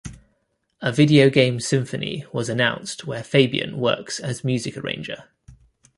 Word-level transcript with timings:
A 0.81 0.91
Video 0.91 1.29
Game 1.29 1.59
Symphony 1.59 2.25
was 2.33 2.49
announced 2.49 3.05
where 3.05 3.23
Fabian 3.23 3.77
works 3.77 4.19
as 4.19 4.43
music 4.43 4.75
arranger. 4.75 5.25